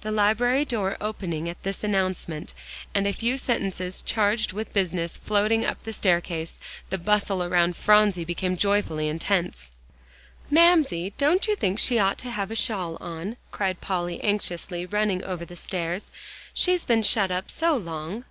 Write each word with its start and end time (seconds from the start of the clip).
The 0.00 0.10
library 0.10 0.64
door 0.64 0.96
opening 1.00 1.48
at 1.48 1.62
this 1.62 1.84
announcement, 1.84 2.54
and 2.92 3.06
a 3.06 3.12
few 3.12 3.36
sentences 3.36 4.02
charged 4.02 4.52
with 4.52 4.72
business 4.72 5.16
floating 5.16 5.64
up 5.64 5.80
the 5.84 5.92
staircase, 5.92 6.58
the 6.90 6.98
bustle 6.98 7.40
around 7.40 7.76
Phronsie 7.76 8.24
became 8.24 8.56
joyfully 8.56 9.06
intense. 9.06 9.70
"Mamsie, 10.50 11.12
don't 11.18 11.46
you 11.46 11.54
think 11.54 11.78
she 11.78 12.00
ought 12.00 12.18
to 12.18 12.30
have 12.32 12.50
a 12.50 12.56
shawl 12.56 12.96
on?" 13.00 13.36
cried 13.52 13.80
Polly 13.80 14.18
anxiously, 14.24 14.84
running 14.86 15.22
over 15.22 15.44
the 15.44 15.54
stairs. 15.54 16.10
"She's 16.52 16.84
been 16.84 17.04
shut 17.04 17.30
up 17.30 17.48
so 17.48 17.76
long!" 17.76 18.24